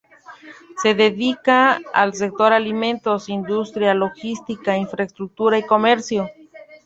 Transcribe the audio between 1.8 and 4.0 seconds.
al sector alimentos, industria,